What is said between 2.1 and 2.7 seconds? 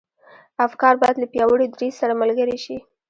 ملګري